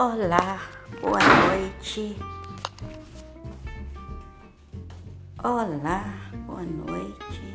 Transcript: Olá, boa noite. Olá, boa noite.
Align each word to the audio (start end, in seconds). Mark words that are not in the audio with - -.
Olá, 0.00 0.60
boa 1.00 1.18
noite. 1.18 2.16
Olá, 5.42 6.14
boa 6.46 6.62
noite. 6.62 7.47